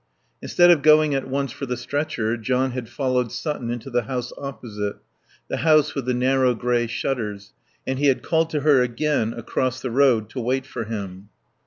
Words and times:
Instead 0.41 0.71
of 0.71 0.81
going 0.81 1.13
at 1.13 1.27
once 1.27 1.51
for 1.51 1.67
the 1.67 1.77
stretcher 1.77 2.35
John 2.35 2.71
had 2.71 2.89
followed 2.89 3.31
Sutton 3.31 3.69
into 3.69 3.91
the 3.91 4.01
house 4.05 4.33
opposite, 4.35 4.95
the 5.47 5.57
house 5.57 5.93
with 5.93 6.05
the 6.05 6.13
narrow 6.15 6.55
grey 6.55 6.87
shutters. 6.87 7.53
And 7.85 7.99
he 7.99 8.07
had 8.07 8.23
called 8.23 8.49
to 8.49 8.61
her 8.61 8.81
again 8.81 9.31
across 9.31 9.79
the 9.79 9.91
road 9.91 10.27
to 10.31 10.39
wait 10.39 10.65
for 10.65 10.85
him. 10.85 11.29